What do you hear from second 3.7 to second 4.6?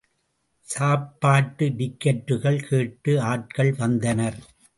வந்தனர்.